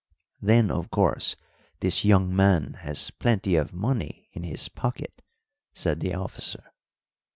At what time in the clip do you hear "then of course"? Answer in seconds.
0.41-1.35